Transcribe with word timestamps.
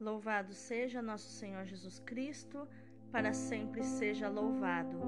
Louvado 0.00 0.54
seja 0.54 1.02
nosso 1.02 1.28
Senhor 1.28 1.66
Jesus 1.66 1.98
Cristo, 1.98 2.66
para 3.12 3.34
sempre 3.34 3.84
seja 3.84 4.30
louvado. 4.30 4.98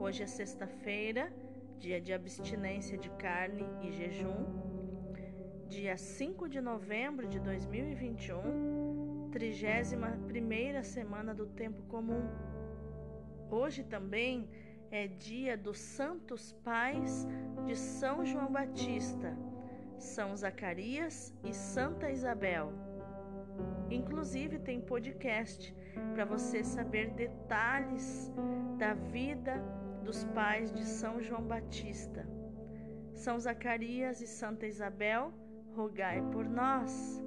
Hoje 0.00 0.22
é 0.22 0.26
sexta-feira, 0.26 1.30
dia 1.78 2.00
de 2.00 2.14
abstinência 2.14 2.96
de 2.96 3.10
carne 3.10 3.66
e 3.82 3.92
jejum, 3.92 4.46
dia 5.68 5.94
5 5.98 6.48
de 6.48 6.58
novembro 6.58 7.28
de 7.28 7.38
2021, 7.38 9.28
31 9.30 10.82
semana 10.84 11.34
do 11.34 11.44
tempo 11.44 11.82
comum. 11.82 12.26
Hoje 13.50 13.84
também 13.84 14.48
é 14.90 15.06
dia 15.06 15.54
dos 15.54 15.78
Santos 15.78 16.54
Pais 16.64 17.28
de 17.66 17.76
São 17.76 18.24
João 18.24 18.50
Batista, 18.50 19.36
São 19.98 20.34
Zacarias 20.34 21.30
e 21.44 21.52
Santa 21.52 22.10
Isabel. 22.10 22.89
Inclusive 23.90 24.58
tem 24.58 24.80
podcast 24.80 25.74
para 26.14 26.24
você 26.24 26.62
saber 26.62 27.10
detalhes 27.10 28.32
da 28.78 28.94
vida 28.94 29.62
dos 30.04 30.24
pais 30.24 30.72
de 30.72 30.84
São 30.84 31.20
João 31.20 31.42
Batista. 31.42 32.26
São 33.14 33.38
Zacarias 33.38 34.20
e 34.20 34.26
Santa 34.26 34.66
Isabel, 34.66 35.32
rogai 35.74 36.22
por 36.32 36.48
nós. 36.48 37.22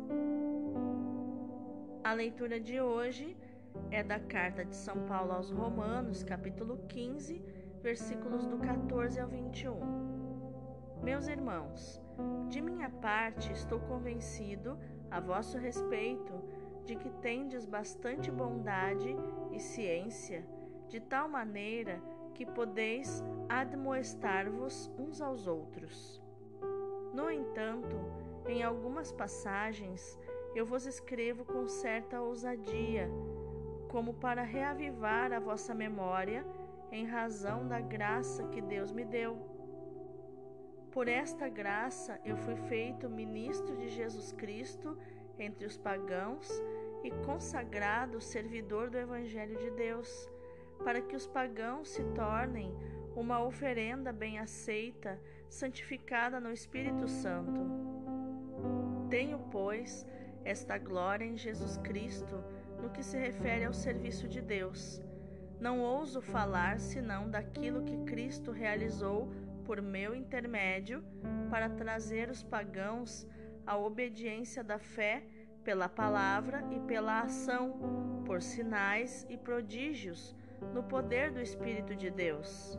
A 2.03 2.13
leitura 2.13 2.59
de 2.59 2.81
hoje 2.81 3.37
é 3.91 4.03
da 4.03 4.19
carta 4.19 4.65
de 4.65 4.75
São 4.75 5.05
Paulo 5.05 5.33
aos 5.33 5.51
Romanos, 5.51 6.23
capítulo 6.23 6.77
15, 6.87 7.41
versículos 7.81 8.45
do 8.45 8.57
14 8.57 9.19
ao 9.19 9.27
21. 9.27 10.02
Meus 11.03 11.27
irmãos, 11.27 12.01
de 12.47 12.61
minha 12.61 12.89
parte 12.89 13.51
estou 13.51 13.77
convencido 13.77 14.79
a 15.11 15.19
vosso 15.19 15.57
respeito 15.57 16.33
de 16.85 16.95
que 16.95 17.09
tendes 17.09 17.65
bastante 17.65 18.31
bondade 18.31 19.13
e 19.51 19.59
ciência, 19.59 20.47
de 20.87 21.01
tal 21.01 21.27
maneira 21.27 22.01
que 22.33 22.45
podeis 22.45 23.21
admoestar-vos 23.49 24.89
uns 24.97 25.19
aos 25.19 25.45
outros. 25.45 26.21
No 27.13 27.29
entanto, 27.29 27.97
em 28.47 28.63
algumas 28.63 29.11
passagens 29.11 30.17
eu 30.55 30.65
vos 30.65 30.85
escrevo 30.85 31.43
com 31.43 31.67
certa 31.67 32.21
ousadia, 32.21 33.09
como 33.89 34.13
para 34.13 34.41
reavivar 34.41 35.33
a 35.33 35.39
vossa 35.39 35.73
memória 35.73 36.45
em 36.93 37.05
razão 37.05 37.67
da 37.67 37.81
graça 37.81 38.47
que 38.47 38.61
Deus 38.61 38.89
me 38.89 39.03
deu. 39.03 39.52
Por 40.93 41.07
esta 41.07 41.49
graça 41.49 42.21
eu 42.23 42.37
fui 42.37 42.55
feito 42.55 43.09
ministro 43.09 43.75
de 43.75 43.89
Jesus 43.89 44.31
Cristo 44.31 44.95
entre 45.39 45.65
os 45.65 45.75
pagãos 45.75 46.47
e 47.03 47.09
consagrado 47.25 48.21
servidor 48.21 48.91
do 48.91 48.99
Evangelho 48.99 49.57
de 49.57 49.71
Deus, 49.71 50.29
para 50.83 51.01
que 51.01 51.15
os 51.15 51.25
pagãos 51.25 51.89
se 51.89 52.03
tornem 52.13 52.71
uma 53.15 53.43
oferenda 53.43 54.13
bem 54.13 54.37
aceita, 54.37 55.19
santificada 55.49 56.39
no 56.39 56.51
Espírito 56.51 57.07
Santo. 57.07 57.59
Tenho, 59.09 59.39
pois, 59.51 60.05
esta 60.45 60.77
glória 60.77 61.25
em 61.25 61.35
Jesus 61.35 61.75
Cristo 61.77 62.35
no 62.79 62.91
que 62.91 63.01
se 63.01 63.17
refere 63.17 63.65
ao 63.65 63.73
serviço 63.73 64.27
de 64.27 64.41
Deus. 64.41 65.01
Não 65.59 65.79
ouso 65.79 66.21
falar 66.21 66.79
senão 66.79 67.27
daquilo 67.27 67.83
que 67.83 67.97
Cristo 68.03 68.51
realizou 68.51 69.31
por 69.65 69.81
meu 69.81 70.15
intermédio 70.15 71.03
para 71.49 71.69
trazer 71.69 72.29
os 72.29 72.43
pagãos 72.43 73.27
à 73.65 73.77
obediência 73.77 74.63
da 74.63 74.77
fé 74.77 75.23
pela 75.63 75.87
palavra 75.87 76.63
e 76.71 76.79
pela 76.81 77.21
ação, 77.21 78.23
por 78.25 78.41
sinais 78.41 79.25
e 79.29 79.37
prodígios, 79.37 80.35
no 80.73 80.83
poder 80.83 81.31
do 81.31 81.41
Espírito 81.41 81.95
de 81.95 82.09
Deus. 82.09 82.77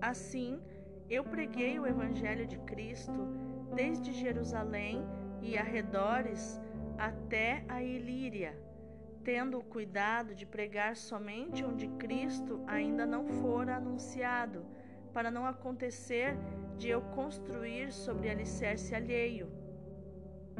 Assim, 0.00 0.60
eu 1.08 1.24
preguei 1.24 1.78
o 1.78 1.86
Evangelho 1.86 2.46
de 2.46 2.58
Cristo 2.58 3.28
desde 3.74 4.12
Jerusalém 4.12 5.04
e 5.40 5.56
arredores 5.56 6.60
até 6.98 7.64
a 7.68 7.82
Ilíria, 7.82 8.58
tendo 9.22 9.58
o 9.58 9.64
cuidado 9.64 10.34
de 10.34 10.44
pregar 10.44 10.96
somente 10.96 11.64
onde 11.64 11.86
Cristo 11.88 12.62
ainda 12.66 13.06
não 13.06 13.26
fora 13.26 13.76
anunciado, 13.76 14.64
para 15.18 15.32
não 15.32 15.44
acontecer 15.44 16.36
de 16.76 16.90
eu 16.90 17.02
construir 17.02 17.90
sobre 17.90 18.30
alicerce 18.30 18.94
alheio. 18.94 19.50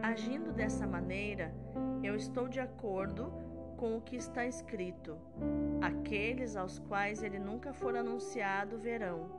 Agindo 0.03 0.53
dessa 0.53 0.85
maneira, 0.85 1.55
eu 2.03 2.17
estou 2.17 2.49
de 2.49 2.59
acordo 2.59 3.33
com 3.77 3.97
o 3.97 4.01
que 4.01 4.17
está 4.17 4.45
escrito: 4.47 5.17
Aqueles 5.81 6.57
aos 6.57 6.81
quais 6.81 7.23
ele 7.23 7.39
nunca 7.39 7.73
for 7.73 7.95
anunciado 7.95 8.77
verão, 8.77 9.31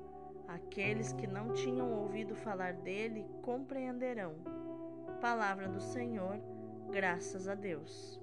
aqueles 0.47 1.11
que 1.11 1.27
não 1.27 1.51
tinham 1.51 1.91
ouvido 1.91 2.33
falar 2.33 2.71
dele 2.71 3.27
compreenderão. 3.41 4.35
Palavra 5.19 5.67
do 5.67 5.81
Senhor, 5.81 6.39
graças 6.89 7.49
a 7.49 7.55
Deus. 7.55 8.21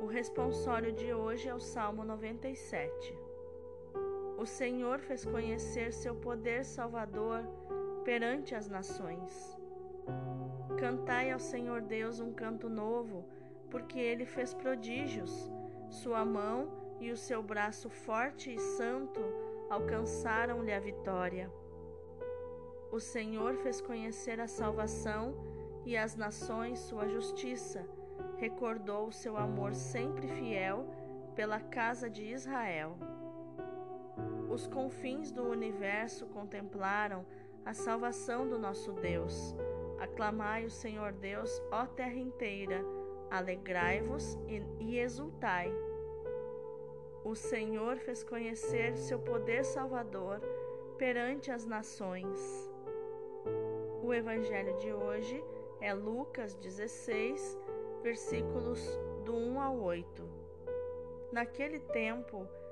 O 0.00 0.06
responsório 0.06 0.92
de 0.92 1.12
hoje 1.12 1.48
é 1.48 1.54
o 1.54 1.58
Salmo 1.58 2.04
97. 2.04 3.29
O 4.40 4.46
Senhor 4.46 5.00
fez 5.00 5.22
conhecer 5.22 5.92
seu 5.92 6.14
poder 6.14 6.64
salvador 6.64 7.44
perante 8.06 8.54
as 8.54 8.70
nações. 8.70 9.54
Cantai 10.78 11.30
ao 11.30 11.38
Senhor 11.38 11.82
Deus 11.82 12.20
um 12.20 12.32
canto 12.32 12.66
novo, 12.66 13.28
porque 13.68 13.98
ele 13.98 14.24
fez 14.24 14.54
prodígios. 14.54 15.52
Sua 15.90 16.24
mão 16.24 16.70
e 16.98 17.10
o 17.10 17.18
seu 17.18 17.42
braço 17.42 17.90
forte 17.90 18.54
e 18.54 18.58
santo 18.58 19.20
alcançaram-lhe 19.68 20.72
a 20.72 20.80
vitória. 20.80 21.52
O 22.90 22.98
Senhor 22.98 23.56
fez 23.56 23.82
conhecer 23.82 24.40
a 24.40 24.48
salvação 24.48 25.34
e 25.84 25.98
as 25.98 26.16
nações 26.16 26.78
sua 26.78 27.06
justiça. 27.06 27.86
Recordou 28.38 29.08
o 29.08 29.12
seu 29.12 29.36
amor 29.36 29.74
sempre 29.74 30.28
fiel 30.28 30.86
pela 31.34 31.60
casa 31.60 32.08
de 32.08 32.24
Israel. 32.24 32.96
Os 34.48 34.66
confins 34.66 35.30
do 35.30 35.44
universo 35.44 36.26
contemplaram 36.26 37.24
a 37.64 37.72
salvação 37.72 38.48
do 38.48 38.58
nosso 38.58 38.92
Deus. 38.92 39.54
Aclamai 39.98 40.64
o 40.64 40.70
Senhor 40.70 41.12
Deus, 41.12 41.62
ó 41.70 41.86
terra 41.86 42.18
inteira, 42.18 42.84
alegrai-vos 43.30 44.38
e 44.80 44.98
exultai. 44.98 45.70
O 47.22 47.34
Senhor 47.34 47.96
fez 47.98 48.24
conhecer 48.24 48.96
seu 48.96 49.18
poder 49.18 49.64
salvador 49.64 50.40
perante 50.96 51.50
as 51.50 51.66
nações. 51.66 52.70
O 54.02 54.12
evangelho 54.12 54.76
de 54.78 54.92
hoje 54.92 55.44
é 55.80 55.92
Lucas 55.92 56.54
16, 56.54 57.58
versículos 58.02 58.98
do 59.24 59.34
1 59.34 59.60
ao 59.60 59.78
8. 59.78 60.28
Naquele 61.30 61.78
tempo, 61.78 62.48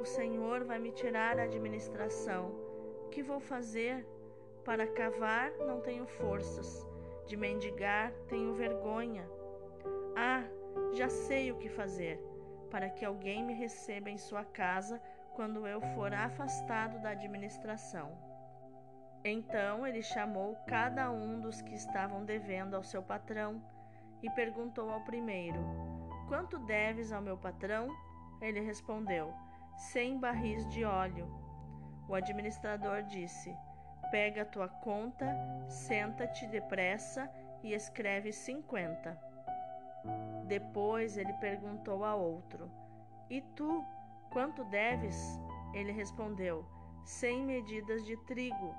O 0.00 0.04
Senhor 0.04 0.64
vai 0.64 0.78
me 0.78 0.92
tirar 0.92 1.38
a 1.38 1.44
administração. 1.44 2.54
Que 3.10 3.22
vou 3.22 3.40
fazer? 3.40 4.06
Para 4.64 4.86
cavar 4.86 5.52
não 5.58 5.80
tenho 5.80 6.06
forças, 6.06 6.86
de 7.26 7.36
mendigar 7.36 8.12
tenho 8.28 8.52
vergonha. 8.54 9.28
Ah, 10.16 10.42
já 10.92 11.08
sei 11.08 11.52
o 11.52 11.56
que 11.56 11.68
fazer, 11.68 12.20
para 12.70 12.90
que 12.90 13.04
alguém 13.04 13.44
me 13.44 13.54
receba 13.54 14.10
em 14.10 14.18
sua 14.18 14.44
casa 14.44 15.00
quando 15.34 15.66
eu 15.66 15.80
for 15.94 16.12
afastado 16.12 17.00
da 17.00 17.10
administração. 17.10 18.10
Então 19.24 19.86
ele 19.86 20.02
chamou 20.02 20.56
cada 20.66 21.10
um 21.10 21.40
dos 21.40 21.60
que 21.60 21.74
estavam 21.74 22.24
devendo 22.24 22.74
ao 22.74 22.82
seu 22.82 23.02
patrão 23.02 23.62
e 24.22 24.30
perguntou 24.30 24.88
ao 24.90 25.04
primeiro: 25.04 25.58
Quanto 26.28 26.58
deves 26.60 27.12
ao 27.12 27.22
meu 27.22 27.36
patrão? 27.36 27.88
Ele 28.40 28.60
respondeu: 28.60 29.32
Cem 29.76 30.18
barris 30.18 30.66
de 30.68 30.84
óleo. 30.84 31.28
O 32.08 32.14
administrador 32.14 33.02
disse: 33.02 33.54
Pega 34.10 34.42
a 34.42 34.46
tua 34.46 34.68
conta, 34.68 35.26
senta-te 35.68 36.46
depressa 36.46 37.30
e 37.62 37.74
escreve 37.74 38.32
cinquenta. 38.32 39.20
Depois 40.46 41.18
ele 41.18 41.32
perguntou 41.34 42.04
a 42.04 42.14
outro: 42.14 42.70
E 43.28 43.42
tu, 43.54 43.84
quanto 44.32 44.64
deves? 44.64 45.38
Ele 45.74 45.92
respondeu: 45.92 46.64
Cem 47.04 47.44
medidas 47.44 48.02
de 48.06 48.16
trigo. 48.24 48.74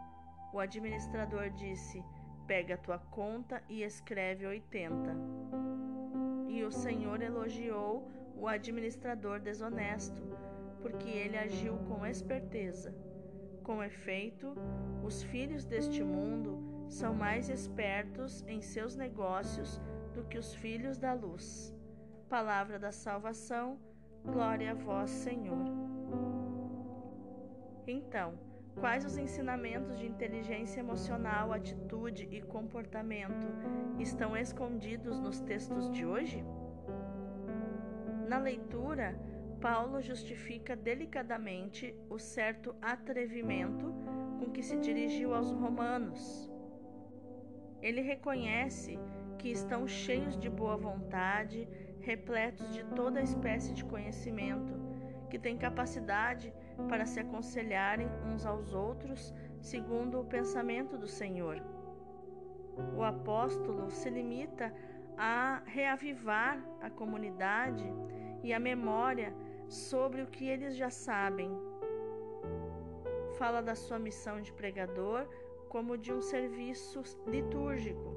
O 0.52 0.60
administrador 0.60 1.52
disse: 1.52 2.04
Pega 2.48 2.74
a 2.74 2.78
tua 2.78 2.98
conta 2.98 3.62
e 3.70 3.84
escreve 3.84 4.48
oitenta. 4.48 5.16
E 6.48 6.64
o 6.64 6.72
Senhor 6.72 7.22
elogiou 7.22 8.10
o 8.36 8.48
administrador 8.48 9.40
desonesto, 9.40 10.22
porque 10.82 11.10
ele 11.10 11.38
agiu 11.38 11.78
com 11.88 12.06
esperteza. 12.06 12.94
Com 13.64 13.84
efeito, 13.84 14.56
os 15.04 15.24
filhos 15.24 15.66
deste 15.66 16.04
mundo 16.04 16.86
são 16.90 17.14
mais 17.14 17.50
espertos 17.50 18.44
em 18.48 18.62
seus 18.62 18.96
negócios 18.96 19.82
do 20.14 20.24
que 20.24 20.38
os 20.38 20.54
filhos 20.56 20.98
da 20.98 21.14
luz. 21.14 21.76
Palavra 22.30 22.80
da 22.80 22.92
salvação, 22.92 23.78
glória 24.24 24.72
a 24.72 24.74
vós, 24.74 25.10
Senhor. 25.10 25.66
Então, 27.86 28.34
quais 28.80 29.06
os 29.06 29.18
ensinamentos 29.18 29.98
de 29.98 30.06
inteligência 30.06 30.80
emocional, 30.80 31.54
atitude 31.54 32.28
e 32.32 32.42
comportamento 32.42 33.48
estão 34.00 34.36
escondidos 34.36 35.20
nos 35.20 35.40
textos 35.42 35.90
de 35.92 36.06
hoje? 36.06 36.44
Na 38.28 38.38
leitura, 38.38 39.18
Paulo 39.62 40.02
justifica 40.02 40.76
delicadamente 40.76 41.96
o 42.10 42.20
certo 42.20 42.76
atrevimento 42.82 43.94
com 44.40 44.52
que 44.52 44.62
se 44.62 44.78
dirigiu 44.78 45.34
aos 45.34 45.52
romanos. 45.52 46.52
Ele 47.82 48.02
reconhece 48.02 49.00
que 49.38 49.50
estão 49.50 49.88
cheios 49.88 50.38
de 50.38 50.50
boa 50.50 50.78
vontade, 50.78 51.68
repletos 52.02 52.72
de 52.74 52.84
toda 52.86 53.22
espécie 53.22 53.74
de 53.74 53.84
conhecimento, 53.84 54.74
que 55.30 55.40
têm 55.40 55.58
capacidade 55.58 56.54
para 56.88 57.06
se 57.06 57.20
aconselharem 57.20 58.08
uns 58.26 58.46
aos 58.46 58.74
outros 58.74 59.34
segundo 59.60 60.22
o 60.22 60.26
pensamento 60.26 60.98
do 60.98 61.08
Senhor. 61.08 61.62
O 62.96 63.04
apóstolo 63.04 63.90
se 63.90 64.10
limita 64.10 64.74
a 65.18 65.64
reavivar 65.66 66.64
a 66.80 66.90
comunidade 66.90 67.86
e 68.44 68.54
a 68.54 68.60
memória 68.60 69.34
sobre 69.68 70.22
o 70.22 70.28
que 70.28 70.48
eles 70.48 70.76
já 70.76 70.90
sabem. 70.90 71.52
Fala 73.38 73.62
da 73.62 73.76
sua 73.76 74.00
missão 74.00 74.42
de 74.42 74.52
pregador 74.54 75.28
como 75.70 75.98
de 75.98 76.14
um 76.14 76.22
serviço 76.22 77.02
litúrgico. 77.26 78.14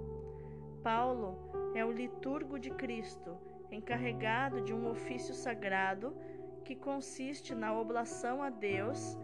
Paulo 0.82 1.36
é 1.74 1.84
o 1.84 1.92
liturgo 1.92 2.58
de 2.58 2.70
Cristo, 2.70 3.36
encarregado 3.70 4.62
de 4.62 4.72
um 4.72 4.88
ofício 4.88 5.34
sagrado 5.34 6.16
que 6.64 6.74
consiste 6.74 7.54
na 7.54 7.78
oblação 7.78 8.42
a 8.42 8.50
Deus 8.50 9.18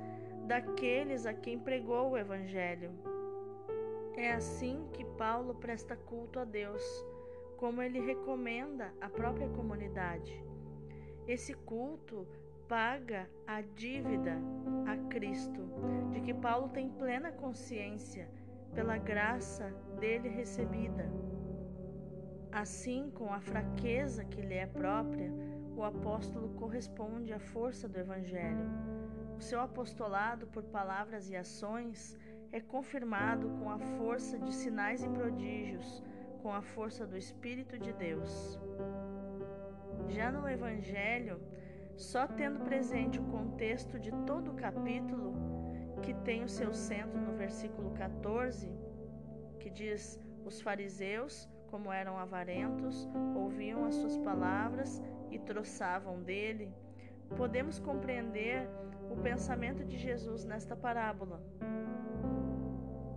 daqueles 0.46 1.26
a 1.26 1.34
quem 1.34 1.58
pregou 1.58 2.10
o 2.10 2.18
Evangelho. 2.18 2.92
É 4.16 4.32
assim 4.32 4.88
que 4.92 5.04
Paulo 5.04 5.54
presta 5.54 5.96
culto 5.96 6.38
a 6.38 6.44
Deus, 6.44 6.82
como 7.56 7.82
ele 7.82 8.00
recomenda 8.00 8.92
à 9.00 9.08
própria 9.08 9.48
comunidade. 9.48 10.42
Esse 11.28 11.54
culto 11.54 12.24
paga 12.68 13.28
a 13.46 13.60
dívida 13.60 14.38
a 14.86 14.96
Cristo, 15.08 15.60
de 16.12 16.20
que 16.20 16.32
Paulo 16.32 16.68
tem 16.68 16.88
plena 16.88 17.32
consciência 17.32 18.28
pela 18.72 18.96
graça 18.96 19.70
dele 19.98 20.28
recebida. 20.28 21.10
Assim, 22.52 23.10
com 23.10 23.32
a 23.32 23.40
fraqueza 23.40 24.24
que 24.24 24.40
lhe 24.40 24.54
é 24.54 24.66
própria, 24.66 25.32
o 25.76 25.82
apóstolo 25.82 26.48
corresponde 26.50 27.32
à 27.32 27.40
força 27.40 27.88
do 27.88 27.98
Evangelho. 27.98 28.70
O 29.36 29.40
seu 29.40 29.60
apostolado 29.60 30.46
por 30.46 30.62
palavras 30.62 31.28
e 31.28 31.36
ações 31.36 32.16
é 32.52 32.60
confirmado 32.60 33.50
com 33.58 33.68
a 33.68 33.78
força 33.78 34.38
de 34.38 34.54
sinais 34.54 35.02
e 35.02 35.08
prodígios, 35.08 36.02
com 36.40 36.52
a 36.52 36.62
força 36.62 37.04
do 37.04 37.16
Espírito 37.16 37.76
de 37.78 37.92
Deus. 37.92 38.58
Já 40.08 40.30
no 40.30 40.48
Evangelho, 40.48 41.40
só 41.96 42.26
tendo 42.26 42.60
presente 42.60 43.18
o 43.18 43.24
contexto 43.24 43.98
de 43.98 44.10
todo 44.26 44.52
o 44.52 44.54
capítulo, 44.54 45.34
que 46.02 46.14
tem 46.14 46.44
o 46.44 46.48
seu 46.48 46.72
centro 46.72 47.20
no 47.20 47.32
versículo 47.32 47.90
14, 47.92 48.70
que 49.58 49.70
diz: 49.70 50.20
Os 50.44 50.60
fariseus, 50.60 51.48
como 51.70 51.92
eram 51.92 52.18
avarentos, 52.18 53.08
ouviam 53.34 53.84
as 53.84 53.94
suas 53.94 54.16
palavras 54.18 55.02
e 55.30 55.38
troçavam 55.38 56.22
dele, 56.22 56.72
podemos 57.36 57.78
compreender 57.78 58.68
o 59.10 59.16
pensamento 59.16 59.84
de 59.84 59.96
Jesus 59.96 60.44
nesta 60.44 60.76
parábola. 60.76 61.42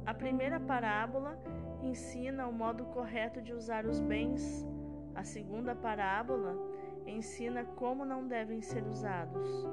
A 0.06 0.14
primeira 0.14 0.60
parábola 0.60 1.38
ensina 1.82 2.48
o 2.48 2.54
modo 2.54 2.86
correto 2.86 3.42
de 3.42 3.54
usar 3.54 3.86
os 3.86 4.00
bens. 4.00 4.66
A 5.14 5.24
segunda 5.24 5.76
parábola 5.76 6.69
ensina 7.10 7.66
como 7.76 8.06
não 8.06 8.28
devem 8.28 8.62
ser 8.62 8.84
usados. 8.86 9.68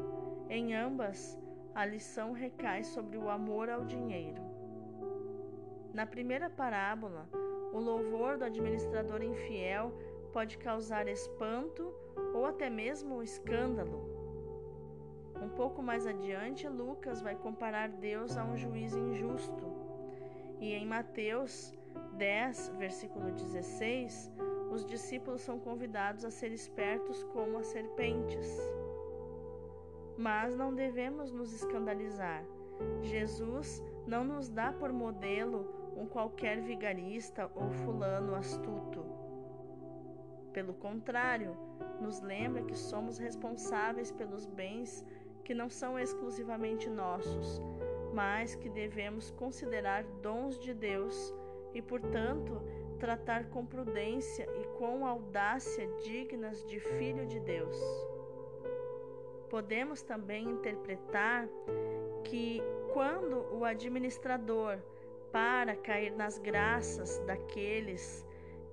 Em 0.49 0.75
ambas, 0.75 1.39
a 1.75 1.85
lição 1.85 2.33
recai 2.33 2.83
sobre 2.83 3.19
o 3.19 3.29
amor 3.29 3.69
ao 3.69 3.85
dinheiro. 3.85 4.43
Na 5.93 6.07
primeira 6.07 6.49
parábola, 6.49 7.29
o 7.73 7.79
louvor 7.79 8.39
do 8.39 8.45
administrador 8.45 9.23
infiel 9.23 9.93
pode 10.33 10.59
causar 10.59 11.09
espanto 11.09 11.93
ou 12.35 12.47
até 12.47 12.69
mesmo 12.69 13.23
escândalo. 13.23 14.17
Um 15.43 15.49
pouco 15.51 15.83
mais 15.83 16.07
adiante, 16.07 16.69
Lucas 16.69 17.21
vai 17.21 17.35
comparar 17.35 17.89
Deus 17.89 18.37
a 18.37 18.45
um 18.45 18.57
juiz 18.57 18.95
injusto. 18.95 19.67
E 20.61 20.73
em 20.73 20.87
Mateus 20.87 21.75
10, 22.15 22.75
versículo 22.79 23.31
16, 23.31 24.33
os 24.71 24.85
discípulos 24.85 25.41
são 25.41 25.59
convidados 25.59 26.25
a 26.25 26.31
ser 26.31 26.53
espertos 26.53 27.23
como 27.25 27.59
as 27.59 27.67
serpentes. 27.67 28.59
Mas 30.17 30.57
não 30.57 30.75
devemos 30.75 31.31
nos 31.33 31.53
escandalizar. 31.53 32.45
Jesus 33.03 33.83
não 34.07 34.25
nos 34.25 34.49
dá 34.49 34.73
por 34.73 34.93
modelo 34.93 35.93
um 35.97 36.07
qualquer 36.07 36.61
vigarista 36.61 37.51
ou 37.55 37.71
fulano 37.71 38.35
astuto. 38.35 39.05
Pelo 40.53 40.75
contrário, 40.75 41.57
nos 42.01 42.21
lembra 42.21 42.63
que 42.63 42.77
somos 42.77 43.19
responsáveis 43.19 44.11
pelos 44.11 44.47
bens 44.47 45.05
que 45.45 45.55
não 45.55 45.69
são 45.69 45.99
exclusivamente 45.99 46.89
nossos, 46.89 47.63
mas 48.13 48.55
que 48.55 48.69
devemos 48.69 49.31
considerar 49.33 50.03
dons 50.23 50.59
de 50.59 50.75
Deus 50.75 51.35
e, 51.73 51.81
portanto, 51.81 52.61
tratar 52.97 53.49
com 53.51 53.65
prudência 53.65 54.49
e 54.61 54.65
com 54.79 55.07
audácia 55.07 55.87
dignas 56.05 56.65
de 56.67 56.81
filho 56.81 57.27
de 57.27 57.39
Deus. 57.41 57.77
Podemos 59.49 60.03
também 60.03 60.45
interpretar 60.49 61.49
que 62.25 62.63
quando 62.93 63.47
o 63.55 63.65
administrador 63.65 64.79
para 65.31 65.77
cair 65.77 66.13
nas 66.13 66.39
graças 66.39 67.19
daqueles 67.21 68.27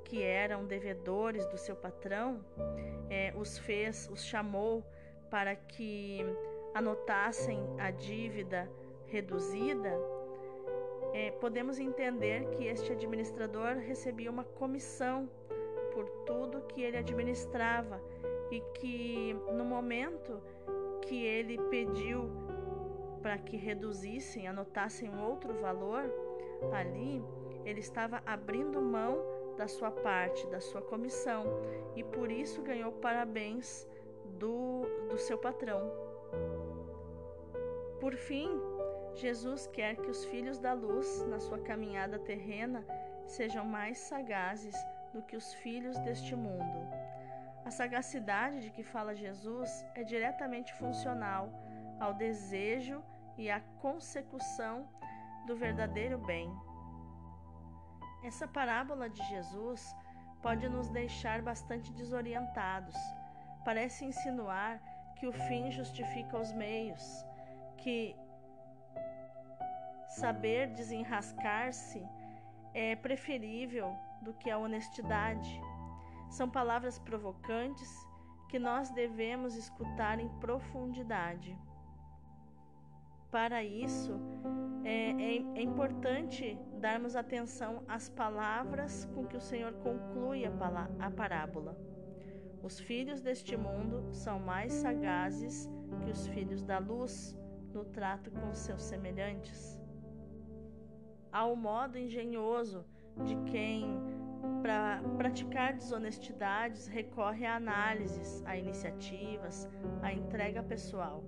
que 0.04 0.22
eram 0.22 0.66
devedores 0.66 1.46
do 1.48 1.58
seu 1.58 1.76
patrão, 1.76 2.44
é, 3.10 3.34
os 3.36 3.58
fez, 3.58 4.10
os 4.12 4.24
chamou 4.24 4.84
para 5.30 5.56
que 5.56 6.22
anotassem 6.74 7.60
a 7.80 7.92
dívida 7.92 8.70
reduzida, 9.08 9.92
é, 11.14 11.32
podemos 11.32 11.80
entender 11.80 12.50
que 12.50 12.66
este 12.66 12.92
administrador 12.92 13.78
recebia 13.78 14.30
uma 14.30 14.44
comissão 14.44 15.30
por 15.94 16.10
tudo 16.26 16.62
que 16.62 16.82
ele 16.82 16.98
administrava 16.98 18.02
e 18.52 18.60
que 18.76 19.34
no 19.54 19.64
momento 19.64 20.42
que 21.02 21.24
ele 21.24 21.58
pediu 21.70 22.30
para 23.22 23.38
que 23.38 23.56
reduzissem, 23.56 24.48
anotassem 24.48 25.16
outro 25.20 25.54
valor, 25.54 26.04
ali 26.74 27.24
ele 27.64 27.80
estava 27.80 28.22
abrindo 28.26 28.82
mão 28.82 29.24
da 29.56 29.68
sua 29.68 29.92
parte, 29.92 30.46
da 30.48 30.60
sua 30.60 30.82
comissão, 30.82 31.46
e 31.96 32.04
por 32.04 32.32
isso 32.32 32.62
ganhou 32.62 32.92
parabéns 32.92 33.88
do, 34.40 34.82
do 35.10 35.18
seu 35.18 35.38
patrão. 35.38 35.80
Por 38.00 38.16
fim, 38.16 38.50
Jesus 39.16 39.68
quer 39.68 39.96
que 39.96 40.10
os 40.10 40.26
filhos 40.26 40.60
da 40.60 40.74
luz, 40.74 41.26
na 41.28 41.40
sua 41.40 41.60
caminhada 41.60 42.18
terrena, 42.20 42.84
sejam 43.26 43.66
mais 43.66 43.98
sagazes 44.00 44.76
do 45.14 45.22
que 45.22 45.36
os 45.36 45.54
filhos 45.56 45.98
deste 46.00 46.36
mundo. 46.36 46.88
A 47.64 47.72
sagacidade 47.72 48.62
de 48.62 48.72
que 48.72 48.84
fala 48.84 49.16
Jesus 49.16 49.86
é 49.96 50.04
diretamente 50.04 50.74
funcional 50.74 51.50
ao 52.00 52.14
desejo 52.14 53.02
e 53.38 53.50
à 53.50 53.62
consecução 53.82 54.88
do 55.48 55.56
verdadeiro 55.56 56.18
bem. 56.18 56.52
Essa 58.24 58.48
parábola 58.48 59.10
de 59.10 59.22
Jesus 59.30 59.96
pode 60.42 60.68
nos 60.68 60.90
deixar 60.90 61.42
bastante 61.42 61.92
desorientados. 61.94 62.96
Parece 63.64 64.06
insinuar 64.06 64.82
que 65.18 65.28
o 65.28 65.32
fim 65.32 65.72
justifica 65.72 66.38
os 66.38 66.52
meios, 66.54 67.26
que 67.78 68.16
saber 70.14 70.68
desenrascar-se 70.74 72.04
é 72.74 72.96
preferível 72.96 73.96
do 74.22 74.34
que 74.34 74.50
a 74.50 74.58
honestidade. 74.58 75.62
São 76.30 76.50
palavras 76.50 76.98
provocantes 77.00 77.90
que 78.50 78.60
nós 78.60 78.90
devemos 78.92 79.56
escutar 79.56 80.20
em 80.20 80.30
profundidade. 80.40 81.58
Para 83.32 83.64
isso, 83.64 84.20
é, 84.84 85.12
é, 85.12 85.38
é, 85.56 85.62
importante 85.62 86.58
darmos 86.80 87.16
atenção 87.16 87.84
às 87.88 88.08
palavras 88.10 89.06
com 89.16 89.26
que 89.26 89.36
o 89.36 89.42
Senhor 89.42 89.74
conclui 89.74 90.46
a, 90.46 90.52
a 91.00 91.10
parábola. 91.10 91.76
Os 92.62 92.80
filhos 92.80 93.22
deste 93.22 93.58
mundo 93.58 94.14
são 94.14 94.40
mais 94.40 94.72
sagazes 94.74 95.68
que 96.04 96.12
os 96.12 96.28
filhos 96.28 96.64
da 96.64 96.78
luz 96.78 97.36
no 97.74 97.84
trato 97.86 98.30
com 98.30 98.54
seus 98.54 98.84
semelhantes. 98.84 99.83
Há 101.34 101.46
o 101.46 101.56
modo 101.56 101.98
engenhoso 101.98 102.86
de 103.26 103.36
quem, 103.52 104.00
para 104.62 105.02
praticar 105.18 105.74
desonestidades, 105.74 106.86
recorre 106.86 107.44
a 107.44 107.56
análises, 107.56 108.44
a 108.46 108.56
iniciativas, 108.56 109.68
a 110.04 110.14
entrega 110.14 110.62
pessoal. 110.62 111.24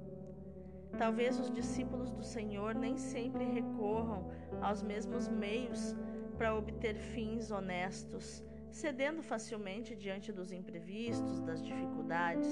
Talvez 0.95 1.39
os 1.39 1.49
discípulos 1.49 2.11
do 2.11 2.21
Senhor 2.21 2.75
nem 2.75 2.97
sempre 2.97 3.45
recorram 3.45 4.29
aos 4.61 4.83
mesmos 4.83 5.27
meios 5.27 5.95
para 6.37 6.55
obter 6.55 6.95
fins 6.95 7.49
honestos, 7.49 8.43
cedendo 8.69 9.23
facilmente 9.23 9.95
diante 9.95 10.31
dos 10.31 10.51
imprevistos, 10.51 11.41
das 11.41 11.63
dificuldades. 11.63 12.47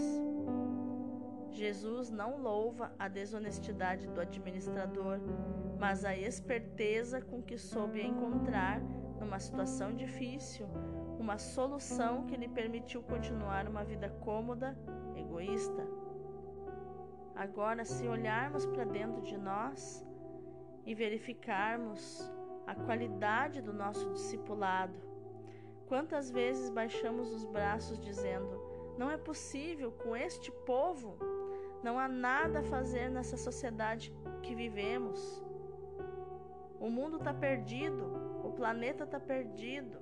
Jesus 1.51 2.09
não 2.09 2.41
louva 2.41 2.91
a 2.97 3.07
desonestidade 3.07 4.07
do 4.07 4.19
administrador, 4.19 5.19
mas 5.79 6.05
a 6.05 6.15
esperteza 6.15 7.21
com 7.21 7.41
que 7.41 7.57
soube 7.57 8.01
encontrar, 8.01 8.81
numa 9.19 9.39
situação 9.39 9.93
difícil, 9.95 10.67
uma 11.19 11.37
solução 11.37 12.25
que 12.25 12.35
lhe 12.35 12.47
permitiu 12.47 13.01
continuar 13.01 13.67
uma 13.67 13.83
vida 13.83 14.09
cômoda, 14.21 14.77
egoísta. 15.15 15.87
Agora, 17.35 17.85
se 17.85 18.07
olharmos 18.07 18.65
para 18.65 18.83
dentro 18.83 19.21
de 19.21 19.37
nós 19.37 20.05
e 20.85 20.93
verificarmos 20.93 22.31
a 22.67 22.75
qualidade 22.75 23.61
do 23.61 23.73
nosso 23.73 24.09
discipulado, 24.11 24.97
quantas 25.87 26.29
vezes 26.29 26.69
baixamos 26.69 27.31
os 27.33 27.45
braços 27.45 27.99
dizendo: 27.99 28.61
não 28.97 29.09
é 29.09 29.17
possível 29.17 29.91
com 29.91 30.15
este 30.15 30.51
povo, 30.65 31.17
não 31.81 31.97
há 31.97 32.07
nada 32.07 32.59
a 32.59 32.63
fazer 32.63 33.09
nessa 33.09 33.37
sociedade 33.37 34.13
que 34.41 34.53
vivemos. 34.53 35.43
O 36.83 36.89
mundo 36.89 37.15
está 37.15 37.33
perdido, 37.33 38.03
o 38.43 38.51
planeta 38.51 39.05
está 39.05 39.17
perdido, 39.17 39.99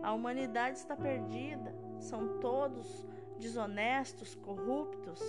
a 0.00 0.12
humanidade 0.12 0.78
está 0.78 0.94
perdida, 0.94 1.74
são 1.98 2.38
todos 2.38 3.04
desonestos, 3.40 4.36
corruptos 4.36 5.20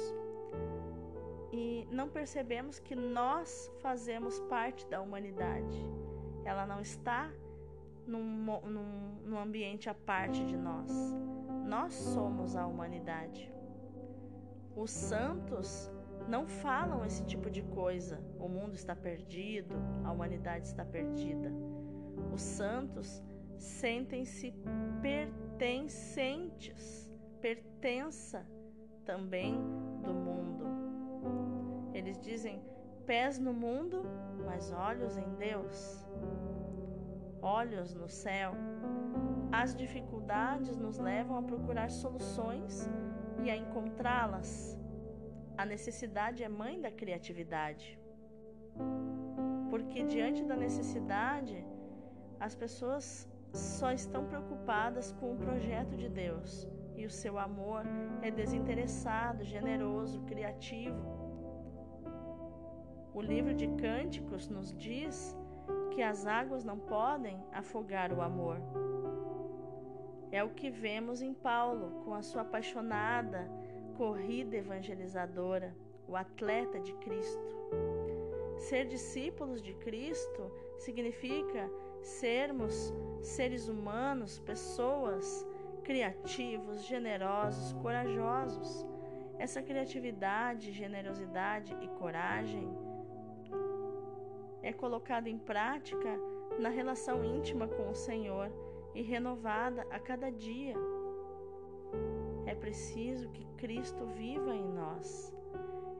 e 1.51 1.87
não 1.89 2.07
percebemos 2.07 2.77
que 2.77 2.95
nós 2.95 3.73
fazemos 3.81 4.39
parte 4.41 4.85
da 4.85 5.01
humanidade. 5.01 5.83
Ela 6.45 6.67
não 6.67 6.81
está 6.81 7.31
num, 8.05 8.23
num, 8.23 9.15
num 9.25 9.39
ambiente 9.39 9.89
à 9.89 9.95
parte 9.95 10.45
de 10.45 10.55
nós. 10.55 10.91
Nós 11.65 11.95
somos 11.95 12.55
a 12.55 12.67
humanidade. 12.67 13.51
Os 14.75 14.91
santos 14.91 15.91
não 16.27 16.45
falam 16.45 17.03
esse 17.03 17.25
tipo 17.25 17.49
de 17.49 17.63
coisa. 17.63 18.21
O 18.43 18.49
mundo 18.49 18.75
está 18.75 18.93
perdido, 18.93 19.73
a 20.03 20.11
humanidade 20.11 20.67
está 20.67 20.83
perdida. 20.83 21.49
Os 22.33 22.41
santos 22.41 23.23
sentem-se 23.57 24.53
pertencentes, 25.01 27.09
pertença 27.39 28.45
também 29.05 29.53
do 30.01 30.13
mundo. 30.13 30.65
Eles 31.93 32.19
dizem 32.19 32.61
pés 33.05 33.39
no 33.39 33.53
mundo, 33.53 34.03
mas 34.45 34.73
olhos 34.73 35.15
em 35.15 35.35
Deus, 35.35 36.05
olhos 37.41 37.93
no 37.93 38.09
céu. 38.09 38.51
As 39.53 39.73
dificuldades 39.73 40.75
nos 40.75 40.97
levam 40.97 41.37
a 41.37 41.43
procurar 41.43 41.89
soluções 41.89 42.89
e 43.41 43.49
a 43.49 43.55
encontrá-las. 43.55 44.77
A 45.57 45.65
necessidade 45.65 46.43
é 46.43 46.49
mãe 46.49 46.81
da 46.81 46.91
criatividade. 46.91 48.02
Porque 49.69 50.03
diante 50.03 50.43
da 50.43 50.55
necessidade, 50.55 51.65
as 52.39 52.55
pessoas 52.55 53.27
só 53.53 53.91
estão 53.91 54.25
preocupadas 54.25 55.11
com 55.13 55.33
o 55.33 55.37
projeto 55.37 55.95
de 55.95 56.09
Deus 56.09 56.67
e 56.95 57.05
o 57.05 57.09
seu 57.09 57.37
amor 57.37 57.83
é 58.21 58.29
desinteressado, 58.31 59.43
generoso, 59.43 60.21
criativo. 60.21 61.01
O 63.13 63.21
livro 63.21 63.53
de 63.53 63.67
Cânticos 63.67 64.49
nos 64.49 64.75
diz 64.75 65.37
que 65.91 66.01
as 66.01 66.25
águas 66.25 66.63
não 66.63 66.79
podem 66.79 67.37
afogar 67.51 68.11
o 68.11 68.21
amor. 68.21 68.57
É 70.31 70.43
o 70.43 70.49
que 70.49 70.71
vemos 70.71 71.21
em 71.21 71.33
Paulo, 71.33 72.01
com 72.03 72.13
a 72.13 72.23
sua 72.23 72.41
apaixonada 72.41 73.47
corrida 73.95 74.57
evangelizadora, 74.57 75.75
o 76.07 76.15
atleta 76.15 76.79
de 76.79 76.93
Cristo. 76.95 77.53
Ser 78.57 78.85
discípulos 78.85 79.61
de 79.61 79.73
Cristo 79.73 80.51
significa 80.77 81.69
sermos 82.01 82.93
seres 83.21 83.67
humanos, 83.67 84.39
pessoas 84.39 85.47
criativos, 85.83 86.83
generosos, 86.83 87.73
corajosos. 87.73 88.85
Essa 89.37 89.61
criatividade, 89.61 90.71
generosidade 90.71 91.75
e 91.81 91.87
coragem 91.99 92.69
é 94.61 94.71
colocada 94.71 95.29
em 95.29 95.37
prática 95.37 96.17
na 96.59 96.69
relação 96.69 97.23
íntima 97.23 97.67
com 97.67 97.89
o 97.89 97.95
Senhor 97.95 98.49
e 98.95 99.01
renovada 99.01 99.85
a 99.89 99.99
cada 99.99 100.31
dia. 100.31 100.75
É 102.45 102.55
preciso 102.55 103.29
que 103.29 103.45
Cristo 103.57 104.05
viva 104.05 104.55
em 104.55 104.67
nós. 104.69 105.35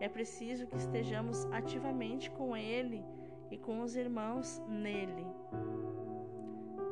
É 0.03 0.09
preciso 0.09 0.67
que 0.67 0.75
estejamos 0.75 1.45
ativamente 1.45 2.29
com 2.31 2.57
Ele 2.57 3.01
e 3.49 3.57
com 3.57 3.79
os 3.81 3.95
irmãos 3.95 4.61
nele. 4.67 5.25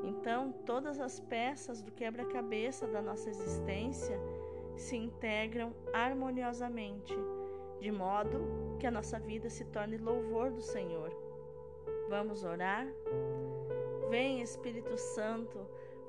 Então, 0.02 0.54
todas 0.66 0.98
as 0.98 1.20
peças 1.20 1.82
do 1.82 1.92
quebra-cabeça 1.92 2.88
da 2.88 3.02
nossa 3.02 3.30
existência 3.30 4.18
se 4.78 4.96
integram 4.96 5.74
harmoniosamente, 5.92 7.14
de 7.82 7.92
modo 7.92 8.78
que 8.80 8.88
a 8.88 8.92
nossa 8.92 9.20
vida 9.20 9.50
se 9.50 9.66
torne 9.66 9.98
louvor 9.98 10.50
do 10.50 10.62
Senhor. 10.62 11.12
Vamos 12.08 12.46
orar? 12.46 12.88
Vem, 14.10 14.42
Espírito 14.42 14.96
Santo, 14.98 15.60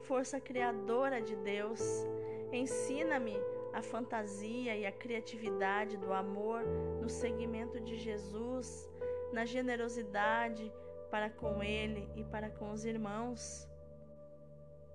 força 0.02 0.40
criadora 0.40 1.20
de 1.20 1.34
Deus, 1.34 2.06
ensina-me 2.52 3.36
a 3.72 3.82
fantasia 3.82 4.76
e 4.76 4.84
a 4.86 4.92
criatividade 4.92 5.96
do 5.96 6.12
amor 6.12 6.62
no 7.00 7.08
seguimento 7.08 7.80
de 7.80 7.96
Jesus, 7.96 8.88
na 9.32 9.44
generosidade 9.44 10.72
para 11.10 11.30
com 11.30 11.62
Ele 11.62 12.08
e 12.16 12.24
para 12.24 12.50
com 12.50 12.70
os 12.70 12.84
irmãos. 12.84 13.68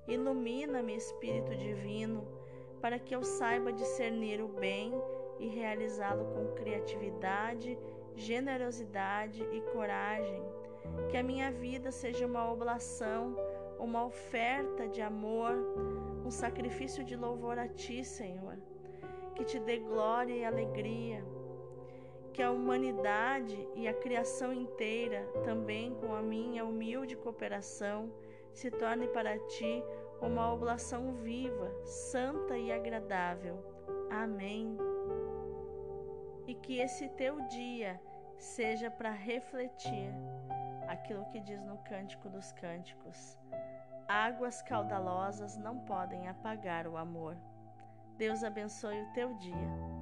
Ilumina-me, 0.07 0.95
Espírito 0.95 1.55
Divino, 1.55 2.25
para 2.81 2.97
que 2.97 3.13
eu 3.13 3.23
saiba 3.23 3.73
discernir 3.73 4.41
o 4.41 4.47
bem 4.47 4.93
e 5.39 5.47
realizá-lo 5.47 6.25
com 6.33 6.53
criatividade, 6.55 7.77
generosidade 8.15 9.43
e 9.51 9.61
coragem 9.73 10.41
que 11.09 11.17
a 11.17 11.23
minha 11.23 11.51
vida 11.51 11.91
seja 11.91 12.25
uma 12.25 12.51
oblação, 12.51 13.35
uma 13.79 14.05
oferta 14.05 14.87
de 14.87 15.01
amor, 15.01 15.53
um 16.27 16.31
sacrifício 16.31 17.05
de 17.05 17.15
louvor 17.15 17.57
a 17.57 17.69
Ti, 17.69 18.03
Senhor. 18.03 18.57
Que 19.33 19.45
te 19.45 19.59
dê 19.61 19.77
glória 19.77 20.33
e 20.33 20.43
alegria. 20.43 21.23
Que 22.33 22.43
a 22.43 22.51
humanidade 22.51 23.57
e 23.73 23.87
a 23.87 23.93
criação 23.93 24.51
inteira, 24.51 25.25
também 25.45 25.95
com 25.95 26.13
a 26.13 26.21
minha 26.21 26.65
humilde 26.65 27.15
cooperação, 27.15 28.11
se 28.53 28.69
torne 28.69 29.07
para 29.07 29.39
Ti 29.47 29.81
uma 30.21 30.53
oblação 30.53 31.13
viva, 31.13 31.71
santa 31.85 32.57
e 32.57 32.73
agradável. 32.73 33.63
Amém. 34.09 34.77
E 36.45 36.55
que 36.55 36.79
esse 36.79 37.07
teu 37.09 37.39
dia 37.47 38.01
seja 38.37 38.91
para 38.91 39.11
refletir 39.11 40.13
aquilo 40.89 41.25
que 41.29 41.39
diz 41.39 41.63
no 41.63 41.77
Cântico 41.85 42.29
dos 42.29 42.51
Cânticos. 42.51 43.37
Águas 44.07 44.61
caudalosas 44.61 45.57
não 45.57 45.79
podem 45.79 46.29
apagar 46.29 46.87
o 46.87 46.95
amor. 46.95 47.35
Deus 48.17 48.41
abençoe 48.41 49.01
o 49.01 49.11
teu 49.11 49.33
dia. 49.35 49.96